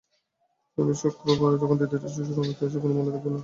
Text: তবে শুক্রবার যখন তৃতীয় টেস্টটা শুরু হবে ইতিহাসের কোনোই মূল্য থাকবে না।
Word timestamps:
তবে 0.77 0.93
শুক্রবার 1.01 1.51
যখন 1.61 1.75
তৃতীয় 1.79 1.99
টেস্টটা 2.01 2.25
শুরু 2.27 2.39
হবে 2.39 2.51
ইতিহাসের 2.53 2.81
কোনোই 2.81 2.95
মূল্য 2.97 3.09
থাকবে 3.13 3.29
না। 3.29 3.39